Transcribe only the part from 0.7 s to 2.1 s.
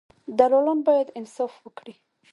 باید انصاف وکړي.